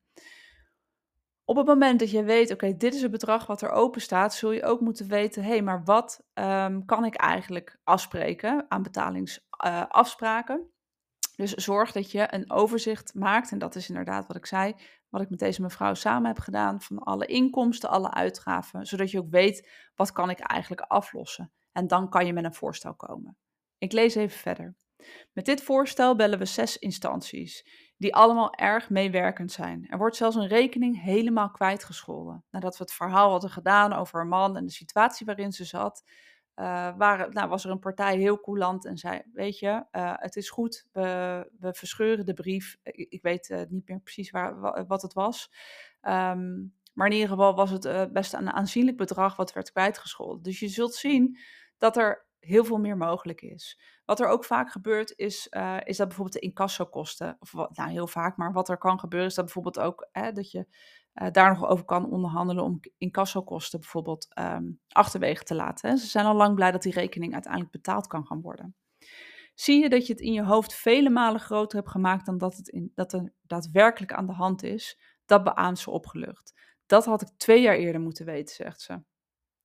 Op 1.45 1.55
het 1.55 1.65
moment 1.65 1.99
dat 1.99 2.11
je 2.11 2.23
weet, 2.23 2.51
oké, 2.51 2.77
dit 2.77 2.93
is 2.93 3.01
het 3.01 3.11
bedrag 3.11 3.45
wat 3.47 3.61
er 3.61 3.69
open 3.69 4.01
staat, 4.01 4.33
zul 4.33 4.51
je 4.51 4.63
ook 4.63 4.79
moeten 4.81 5.07
weten, 5.07 5.43
hé, 5.43 5.49
hey, 5.49 5.61
maar 5.61 5.83
wat 5.83 6.23
um, 6.33 6.85
kan 6.85 7.05
ik 7.05 7.15
eigenlijk 7.15 7.79
afspreken 7.83 8.65
aan 8.67 8.83
betalingsafspraken? 8.83 10.59
Uh, 10.59 10.65
dus 11.35 11.53
zorg 11.53 11.91
dat 11.91 12.11
je 12.11 12.33
een 12.33 12.51
overzicht 12.51 13.13
maakt, 13.13 13.51
en 13.51 13.59
dat 13.59 13.75
is 13.75 13.89
inderdaad 13.89 14.27
wat 14.27 14.35
ik 14.35 14.45
zei, 14.45 14.75
wat 15.09 15.21
ik 15.21 15.29
met 15.29 15.39
deze 15.39 15.61
mevrouw 15.61 15.93
samen 15.93 16.27
heb 16.27 16.39
gedaan, 16.39 16.81
van 16.81 16.99
alle 16.99 17.25
inkomsten, 17.25 17.89
alle 17.89 18.11
uitgaven, 18.11 18.85
zodat 18.85 19.11
je 19.11 19.19
ook 19.19 19.29
weet, 19.29 19.69
wat 19.95 20.11
kan 20.11 20.29
ik 20.29 20.39
eigenlijk 20.39 20.81
aflossen? 20.81 21.51
En 21.71 21.87
dan 21.87 22.09
kan 22.09 22.25
je 22.25 22.33
met 22.33 22.43
een 22.43 22.53
voorstel 22.53 22.95
komen. 22.95 23.37
Ik 23.77 23.91
lees 23.91 24.15
even 24.15 24.37
verder. 24.37 24.75
Met 25.33 25.45
dit 25.45 25.63
voorstel 25.63 26.15
bellen 26.15 26.39
we 26.39 26.45
zes 26.45 26.77
instanties, 26.77 27.67
die 27.97 28.15
allemaal 28.15 28.53
erg 28.53 28.89
meewerkend 28.89 29.51
zijn. 29.51 29.87
Er 29.89 29.97
wordt 29.97 30.15
zelfs 30.15 30.35
een 30.35 30.47
rekening 30.47 31.01
helemaal 31.01 31.51
kwijtgescholden. 31.51 32.45
Nadat 32.49 32.77
we 32.77 32.83
het 32.83 32.93
verhaal 32.93 33.31
hadden 33.31 33.49
gedaan 33.49 33.93
over 33.93 34.15
haar 34.15 34.27
man 34.27 34.57
en 34.57 34.65
de 34.65 34.71
situatie 34.71 35.25
waarin 35.25 35.51
ze 35.51 35.65
zat, 35.65 36.03
waren, 36.97 37.33
nou, 37.33 37.49
was 37.49 37.65
er 37.65 37.71
een 37.71 37.79
partij 37.79 38.17
heel 38.17 38.39
coulant 38.39 38.85
en 38.85 38.97
zei: 38.97 39.21
Weet 39.33 39.59
je, 39.59 39.85
uh, 39.91 40.13
het 40.15 40.35
is 40.35 40.49
goed, 40.49 40.87
we, 40.91 41.49
we 41.59 41.73
verscheuren 41.73 42.25
de 42.25 42.33
brief. 42.33 42.77
Ik, 42.83 43.21
weet 43.21 43.49
uh, 43.49 43.61
niet 43.69 43.87
meer 43.87 43.99
precies 43.99 44.31
waar, 44.31 44.85
wat 44.87 45.01
het 45.01 45.13
was. 45.13 45.51
Um, 46.01 46.79
maar 46.93 47.07
in 47.07 47.13
ieder 47.13 47.29
geval 47.29 47.55
was 47.55 47.69
het 47.69 48.13
best 48.13 48.33
een 48.33 48.51
aanzienlijk 48.51 48.97
bedrag 48.97 49.35
wat 49.35 49.53
werd 49.53 49.71
kwijtgescholden. 49.71 50.43
Dus 50.43 50.59
je 50.59 50.67
zult 50.67 50.95
zien 50.95 51.37
dat 51.77 51.97
er 51.97 52.25
heel 52.41 52.63
veel 52.63 52.77
meer 52.77 52.97
mogelijk 52.97 53.41
is. 53.41 53.79
Wat 54.05 54.19
er 54.19 54.27
ook 54.27 54.45
vaak 54.45 54.71
gebeurt 54.71 55.13
is, 55.15 55.47
uh, 55.51 55.77
is 55.83 55.97
dat 55.97 56.07
bijvoorbeeld 56.07 56.41
de 56.41 56.47
incassokosten, 56.47 57.37
of 57.39 57.53
nou 57.53 57.89
heel 57.89 58.07
vaak, 58.07 58.37
maar 58.37 58.53
wat 58.53 58.69
er 58.69 58.77
kan 58.77 58.99
gebeuren 58.99 59.29
is 59.29 59.35
dat 59.35 59.45
bijvoorbeeld 59.45 59.79
ook 59.79 60.09
hè, 60.11 60.31
dat 60.31 60.51
je 60.51 60.67
uh, 61.15 61.27
daar 61.31 61.53
nog 61.53 61.67
over 61.67 61.85
kan 61.85 62.11
onderhandelen 62.11 62.63
om 62.63 62.79
incassokosten 62.97 63.79
bijvoorbeeld 63.79 64.27
um, 64.39 64.79
achterwege 64.87 65.43
te 65.43 65.55
laten. 65.55 65.89
Hè. 65.89 65.95
Ze 65.95 66.07
zijn 66.07 66.25
al 66.25 66.35
lang 66.35 66.55
blij 66.55 66.71
dat 66.71 66.81
die 66.81 66.93
rekening 66.93 67.33
uiteindelijk 67.33 67.71
betaald 67.71 68.07
kan 68.07 68.25
gaan 68.25 68.41
worden. 68.41 68.75
Zie 69.53 69.81
je 69.81 69.89
dat 69.89 70.07
je 70.07 70.13
het 70.13 70.21
in 70.21 70.33
je 70.33 70.43
hoofd 70.43 70.73
vele 70.73 71.09
malen 71.09 71.39
groter 71.39 71.77
hebt 71.77 71.91
gemaakt 71.91 72.25
dan 72.25 72.37
dat, 72.37 72.55
het 72.55 72.67
in, 72.67 72.91
dat 72.95 73.13
er 73.13 73.33
daadwerkelijk 73.41 74.13
aan 74.13 74.25
de 74.25 74.33
hand 74.33 74.63
is, 74.63 74.99
dat 75.25 75.43
beaamt 75.43 75.79
ze 75.79 75.91
opgelucht. 75.91 76.53
Dat 76.85 77.05
had 77.05 77.21
ik 77.21 77.27
twee 77.37 77.61
jaar 77.61 77.75
eerder 77.75 78.01
moeten 78.01 78.25
weten, 78.25 78.55
zegt 78.55 78.81
ze. 78.81 79.03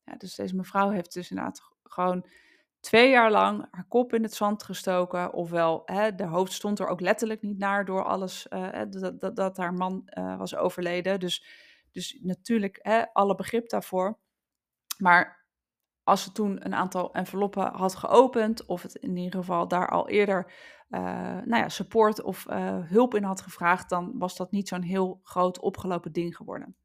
Ja, 0.05 0.17
dus 0.17 0.35
deze 0.35 0.57
mevrouw 0.57 0.91
heeft 0.91 1.13
dus 1.13 1.31
inderdaad 1.31 1.63
gewoon 1.83 2.27
twee 2.87 3.11
jaar 3.11 3.31
lang 3.31 3.67
haar 3.71 3.87
kop 3.89 4.15
in 4.15 4.23
het 4.23 4.35
zand 4.35 4.63
gestoken. 4.63 5.33
Ofwel, 5.33 5.83
hè, 5.85 6.15
de 6.15 6.25
hoofd 6.25 6.53
stond 6.53 6.79
er 6.79 6.87
ook 6.87 7.01
letterlijk 7.01 7.43
niet 7.43 7.59
naar 7.59 7.85
door 7.85 8.05
alles 8.05 8.47
uh, 8.51 8.81
dat, 8.91 9.21
dat, 9.21 9.37
dat, 9.37 9.57
haar 9.57 9.75
man 9.75 10.03
uh, 10.05 10.39
was 10.39 10.57
overleden. 10.57 11.21
Dus, 11.21 11.47
dus 11.91 12.19
natuurlijk 12.23 12.79
hè, 12.83 13.13
alle 13.13 13.35
begrip 13.35 13.69
daarvoor. 13.69 14.19
Maar 14.99 15.47
als 16.03 16.23
ze 16.23 16.33
toen 16.33 16.65
een 16.65 16.75
aantal 16.75 17.15
enveloppen 17.15 17.73
had 17.73 17.95
geopend, 17.95 18.67
of 18.67 18.83
het 18.83 18.95
in 18.95 19.17
ieder 19.17 19.41
geval 19.41 19.69
daar 19.69 19.89
al 19.89 20.09
eerder 20.09 20.53
uh, 20.89 21.01
nou 21.45 21.57
ja, 21.57 21.69
support 21.69 22.23
of 22.23 22.45
hulp 22.89 23.15
in 23.15 23.23
had 23.25 23.41
gevraagd, 23.41 23.89
dan 23.89 24.19
was 24.19 24.37
dat 24.37 24.51
niet 24.51 24.69
zo'n 24.69 24.83
heel 24.83 25.21
groot 25.23 25.61
opgelopen 25.61 26.13
ding 26.13 26.37
geworden. 26.37 26.77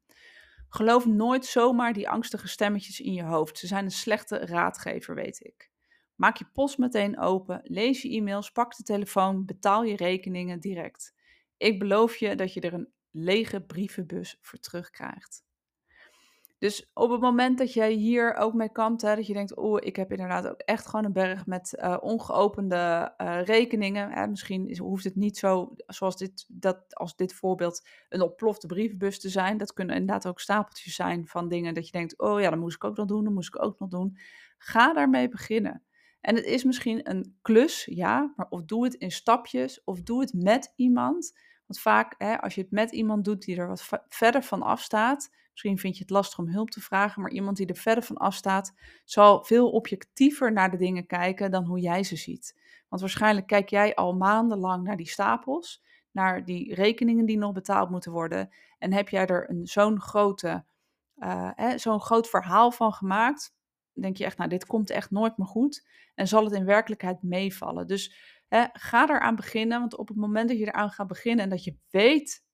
Geloof 0.68 1.06
nooit 1.06 1.46
zomaar 1.46 1.92
die 1.92 2.08
angstige 2.08 2.48
stemmetjes 2.48 3.00
in 3.00 3.12
je 3.12 3.24
hoofd. 3.24 3.58
Ze 3.58 3.66
zijn 3.66 3.84
een 3.84 3.90
slechte 3.90 4.38
raadgever, 4.38 5.14
weet 5.14 5.44
ik. 5.44 5.71
Maak 6.14 6.36
je 6.36 6.46
post 6.52 6.78
meteen 6.78 7.18
open, 7.18 7.60
lees 7.64 8.02
je 8.02 8.10
e-mails, 8.10 8.52
pak 8.52 8.76
de 8.76 8.82
telefoon, 8.82 9.44
betaal 9.44 9.84
je 9.84 9.96
rekeningen 9.96 10.60
direct. 10.60 11.14
Ik 11.56 11.78
beloof 11.78 12.16
je 12.16 12.34
dat 12.34 12.54
je 12.54 12.60
er 12.60 12.74
een 12.74 12.92
lege 13.10 13.60
brievenbus 13.60 14.38
voor 14.40 14.58
terugkrijgt. 14.58 15.44
Dus 16.62 16.90
op 16.94 17.10
het 17.10 17.20
moment 17.20 17.58
dat 17.58 17.72
jij 17.72 17.92
hier 17.92 18.34
ook 18.34 18.54
mee 18.54 18.72
kampt, 18.72 19.00
dat 19.00 19.26
je 19.26 19.32
denkt, 19.32 19.56
oh, 19.56 19.78
ik 19.80 19.96
heb 19.96 20.10
inderdaad 20.10 20.48
ook 20.48 20.60
echt 20.60 20.86
gewoon 20.86 21.04
een 21.04 21.12
berg 21.12 21.46
met 21.46 21.78
uh, 21.78 21.96
ongeopende 22.00 23.14
uh, 23.18 23.42
rekeningen. 23.44 24.10
Hè, 24.10 24.26
misschien 24.26 24.68
is, 24.68 24.78
hoeft 24.78 25.04
het 25.04 25.16
niet 25.16 25.38
zo, 25.38 25.74
zoals 25.86 26.16
dit, 26.16 26.44
dat, 26.48 26.94
als 26.94 27.16
dit 27.16 27.34
voorbeeld, 27.34 27.88
een 28.08 28.22
opplofte 28.22 28.66
brievenbus 28.66 29.20
te 29.20 29.28
zijn. 29.28 29.56
Dat 29.56 29.72
kunnen 29.72 29.96
inderdaad 29.96 30.26
ook 30.26 30.40
stapeltjes 30.40 30.94
zijn 30.94 31.26
van 31.26 31.48
dingen 31.48 31.74
dat 31.74 31.86
je 31.86 31.92
denkt, 31.92 32.18
oh 32.18 32.40
ja, 32.40 32.50
dat 32.50 32.58
moest 32.58 32.76
ik 32.76 32.84
ook 32.84 32.96
nog 32.96 33.06
doen, 33.06 33.24
dat 33.24 33.32
moest 33.32 33.54
ik 33.54 33.62
ook 33.62 33.78
nog 33.78 33.88
doen. 33.88 34.18
Ga 34.58 34.92
daarmee 34.92 35.28
beginnen. 35.28 35.82
En 36.22 36.34
het 36.34 36.44
is 36.44 36.64
misschien 36.64 37.10
een 37.10 37.38
klus, 37.42 37.84
ja, 37.84 38.32
maar 38.36 38.46
of 38.48 38.62
doe 38.62 38.84
het 38.84 38.94
in 38.94 39.10
stapjes 39.10 39.84
of 39.84 40.02
doe 40.02 40.20
het 40.20 40.32
met 40.32 40.72
iemand. 40.76 41.38
Want 41.66 41.80
vaak, 41.80 42.14
hè, 42.18 42.40
als 42.40 42.54
je 42.54 42.60
het 42.60 42.70
met 42.70 42.90
iemand 42.90 43.24
doet 43.24 43.44
die 43.44 43.56
er 43.56 43.68
wat 43.68 43.88
verder 44.08 44.42
van 44.42 44.62
afstaat, 44.62 45.30
misschien 45.50 45.78
vind 45.78 45.96
je 45.96 46.02
het 46.02 46.10
lastig 46.10 46.38
om 46.38 46.48
hulp 46.48 46.70
te 46.70 46.80
vragen, 46.80 47.22
maar 47.22 47.30
iemand 47.30 47.56
die 47.56 47.66
er 47.66 47.76
verder 47.76 48.04
van 48.04 48.16
afstaat, 48.16 48.74
zal 49.04 49.44
veel 49.44 49.70
objectiever 49.70 50.52
naar 50.52 50.70
de 50.70 50.76
dingen 50.76 51.06
kijken 51.06 51.50
dan 51.50 51.64
hoe 51.64 51.80
jij 51.80 52.02
ze 52.02 52.16
ziet. 52.16 52.60
Want 52.88 53.00
waarschijnlijk 53.00 53.46
kijk 53.46 53.68
jij 53.68 53.94
al 53.94 54.14
maandenlang 54.14 54.84
naar 54.84 54.96
die 54.96 55.08
stapels, 55.08 55.82
naar 56.10 56.44
die 56.44 56.74
rekeningen 56.74 57.26
die 57.26 57.38
nog 57.38 57.52
betaald 57.52 57.90
moeten 57.90 58.12
worden, 58.12 58.50
en 58.78 58.92
heb 58.92 59.08
jij 59.08 59.26
er 59.26 59.54
zo'n 59.62 60.00
grote, 60.00 60.64
uh, 61.16 61.50
zo'n 61.76 62.00
groot 62.00 62.28
verhaal 62.28 62.70
van 62.70 62.92
gemaakt 62.92 63.54
denk 63.94 64.16
je 64.16 64.24
echt, 64.24 64.38
nou, 64.38 64.50
dit 64.50 64.66
komt 64.66 64.90
echt 64.90 65.10
nooit 65.10 65.36
meer 65.36 65.46
goed. 65.46 65.88
En 66.14 66.28
zal 66.28 66.44
het 66.44 66.54
in 66.54 66.64
werkelijkheid 66.64 67.22
meevallen. 67.22 67.86
Dus 67.86 68.16
hè, 68.48 68.64
ga 68.72 69.08
eraan 69.08 69.36
beginnen, 69.36 69.80
want 69.80 69.96
op 69.96 70.08
het 70.08 70.16
moment 70.16 70.48
dat 70.48 70.58
je 70.58 70.66
eraan 70.66 70.90
gaat 70.90 71.06
beginnen 71.06 71.44
en 71.44 71.50
dat 71.50 71.64
je 71.64 71.76
weet 71.90 72.44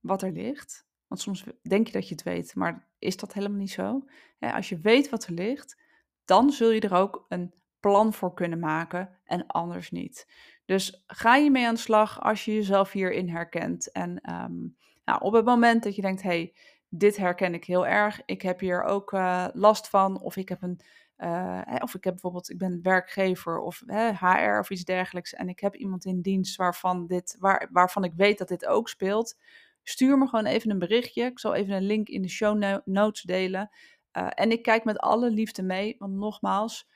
wat 0.00 0.22
er 0.22 0.32
ligt, 0.32 0.86
want 1.06 1.20
soms 1.20 1.44
denk 1.62 1.86
je 1.86 1.92
dat 1.92 2.08
je 2.08 2.14
het 2.14 2.24
weet, 2.24 2.54
maar 2.54 2.88
is 2.98 3.16
dat 3.16 3.32
helemaal 3.32 3.58
niet 3.58 3.70
zo? 3.70 4.04
Hè, 4.38 4.52
als 4.52 4.68
je 4.68 4.78
weet 4.78 5.08
wat 5.08 5.26
er 5.26 5.32
ligt, 5.32 5.82
dan 6.24 6.50
zul 6.50 6.70
je 6.70 6.80
er 6.80 6.94
ook 6.94 7.24
een 7.28 7.54
plan 7.80 8.12
voor 8.12 8.34
kunnen 8.34 8.58
maken 8.58 9.18
en 9.24 9.46
anders 9.46 9.90
niet. 9.90 10.26
Dus 10.64 11.04
ga 11.06 11.36
je 11.36 11.50
mee 11.50 11.66
aan 11.66 11.74
de 11.74 11.80
slag 11.80 12.20
als 12.20 12.44
je 12.44 12.54
jezelf 12.54 12.92
hierin 12.92 13.28
herkent. 13.28 13.92
En 13.92 14.32
um, 14.32 14.76
nou, 15.04 15.20
op 15.20 15.32
het 15.32 15.44
moment 15.44 15.82
dat 15.82 15.96
je 15.96 16.02
denkt, 16.02 16.22
hey, 16.22 16.54
dit 16.98 17.16
herken 17.16 17.54
ik 17.54 17.64
heel 17.64 17.86
erg. 17.86 18.20
Ik 18.26 18.42
heb 18.42 18.60
hier 18.60 18.82
ook 18.82 19.12
uh, 19.12 19.46
last 19.52 19.88
van. 19.88 20.20
Of 20.20 20.36
ik 20.36 20.48
heb 20.48 20.62
een. 20.62 20.80
Uh, 21.18 21.60
of 21.78 21.94
ik 21.94 22.04
heb 22.04 22.12
bijvoorbeeld, 22.12 22.50
ik 22.50 22.58
ben 22.58 22.82
werkgever 22.82 23.58
of 23.58 23.82
HR 24.18 24.58
of 24.58 24.70
iets 24.70 24.84
dergelijks. 24.84 25.34
En 25.34 25.48
ik 25.48 25.60
heb 25.60 25.74
iemand 25.74 26.04
in 26.04 26.20
dienst 26.20 26.56
waarvan, 26.56 27.06
dit, 27.06 27.36
waar, 27.38 27.68
waarvan 27.72 28.04
ik 28.04 28.12
weet 28.16 28.38
dat 28.38 28.48
dit 28.48 28.66
ook 28.66 28.88
speelt. 28.88 29.38
Stuur 29.82 30.18
me 30.18 30.26
gewoon 30.26 30.46
even 30.46 30.70
een 30.70 30.78
berichtje. 30.78 31.24
Ik 31.24 31.38
zal 31.38 31.54
even 31.54 31.74
een 31.74 31.86
link 31.86 32.08
in 32.08 32.22
de 32.22 32.28
show 32.28 32.80
notes 32.84 33.22
delen. 33.22 33.70
Uh, 34.12 34.28
en 34.34 34.50
ik 34.50 34.62
kijk 34.62 34.84
met 34.84 34.98
alle 34.98 35.30
liefde 35.30 35.62
mee. 35.62 35.96
Want 35.98 36.14
nogmaals, 36.14 36.88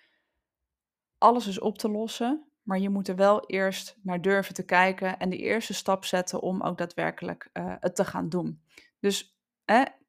alles 1.18 1.46
is 1.46 1.60
op 1.60 1.78
te 1.78 1.90
lossen. 1.90 2.44
Maar 2.62 2.78
je 2.78 2.90
moet 2.90 3.08
er 3.08 3.16
wel 3.16 3.46
eerst 3.46 3.96
naar 4.02 4.20
durven 4.20 4.54
te 4.54 4.64
kijken. 4.64 5.18
En 5.18 5.30
de 5.30 5.38
eerste 5.38 5.74
stap 5.74 6.04
zetten 6.04 6.40
om 6.40 6.62
ook 6.62 6.78
daadwerkelijk 6.78 7.50
het 7.80 7.96
te 7.96 8.04
gaan 8.04 8.28
doen. 8.28 8.62
Dus 9.00 9.37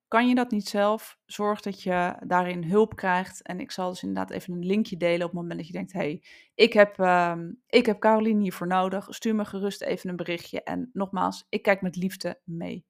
kan 0.09 0.27
je 0.27 0.35
dat 0.35 0.51
niet 0.51 0.67
zelf, 0.67 1.17
zorg 1.25 1.61
dat 1.61 1.83
je 1.83 2.15
daarin 2.19 2.63
hulp 2.63 2.95
krijgt. 2.95 3.41
En 3.41 3.59
ik 3.59 3.71
zal 3.71 3.89
dus 3.89 4.03
inderdaad 4.03 4.31
even 4.31 4.53
een 4.53 4.65
linkje 4.65 4.97
delen 4.97 5.25
op 5.25 5.31
het 5.31 5.41
moment 5.41 5.57
dat 5.57 5.67
je 5.67 5.73
denkt: 5.73 5.93
hey, 5.93 6.23
ik 6.55 6.73
heb, 6.73 6.99
uh, 6.99 7.35
ik 7.67 7.85
heb 7.85 7.99
Caroline 7.99 8.41
hiervoor 8.41 8.67
nodig. 8.67 9.07
Stuur 9.09 9.35
me 9.35 9.45
gerust 9.45 9.81
even 9.81 10.09
een 10.09 10.15
berichtje. 10.15 10.63
En 10.63 10.89
nogmaals, 10.93 11.45
ik 11.49 11.61
kijk 11.61 11.81
met 11.81 11.95
liefde 11.95 12.41
mee. 12.43 12.85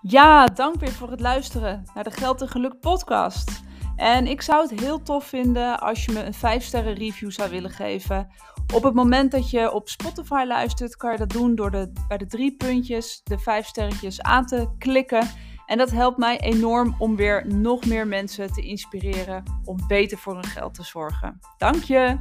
Ja, 0.00 0.46
dank 0.46 0.80
weer 0.80 0.92
voor 0.92 1.10
het 1.10 1.20
luisteren 1.20 1.84
naar 1.94 2.04
de 2.04 2.10
Geld 2.10 2.40
en 2.40 2.48
Geluk 2.48 2.80
podcast. 2.80 3.63
En 3.96 4.26
ik 4.26 4.42
zou 4.42 4.68
het 4.68 4.80
heel 4.80 5.02
tof 5.02 5.24
vinden 5.24 5.80
als 5.80 6.04
je 6.04 6.12
me 6.12 6.24
een 6.24 6.34
5 6.34 6.64
sterren 6.64 6.94
review 6.94 7.30
zou 7.30 7.50
willen 7.50 7.70
geven. 7.70 8.28
Op 8.74 8.82
het 8.82 8.94
moment 8.94 9.30
dat 9.30 9.50
je 9.50 9.72
op 9.72 9.88
Spotify 9.88 10.44
luistert, 10.46 10.96
kan 10.96 11.12
je 11.12 11.18
dat 11.18 11.30
doen 11.30 11.54
door 11.54 11.70
de, 11.70 11.92
bij 12.08 12.18
de 12.18 12.26
drie 12.26 12.56
puntjes 12.56 13.20
de 13.24 13.38
5 13.38 13.66
sterretjes 13.66 14.22
aan 14.22 14.46
te 14.46 14.68
klikken. 14.78 15.28
En 15.66 15.78
dat 15.78 15.90
helpt 15.90 16.18
mij 16.18 16.40
enorm 16.40 16.94
om 16.98 17.16
weer 17.16 17.46
nog 17.46 17.86
meer 17.86 18.06
mensen 18.06 18.52
te 18.52 18.62
inspireren 18.62 19.42
om 19.64 19.78
beter 19.86 20.18
voor 20.18 20.34
hun 20.34 20.44
geld 20.44 20.74
te 20.74 20.84
zorgen. 20.84 21.40
Dank 21.58 21.82
je! 21.82 22.18